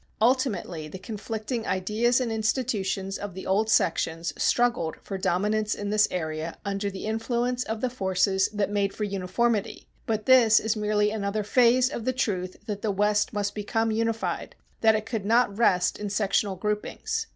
[0.19, 6.07] Ultimately the conflicting ideas and institutions of the old sections struggled for dominance in this
[6.09, 11.11] area under the influence of the forces that made for uniformity, but this is merely
[11.11, 15.55] another phase of the truth that the West must become unified, that it could not
[15.55, 17.27] rest in sectional groupings.